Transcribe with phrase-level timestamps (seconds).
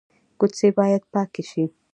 [0.39, 1.63] کوڅې باید پاکې شي